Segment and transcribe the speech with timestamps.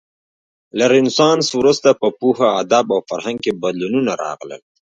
[0.77, 4.61] له رنسانس وروسته په پوهه، ادب او فرهنګ کې بدلونونه راغلل.